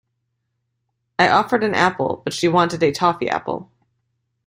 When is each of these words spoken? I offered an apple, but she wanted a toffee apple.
I 1.19 1.29
offered 1.29 1.63
an 1.63 1.75
apple, 1.75 2.21
but 2.23 2.33
she 2.33 2.47
wanted 2.47 2.81
a 2.81 2.91
toffee 2.91 3.29
apple. 3.29 3.69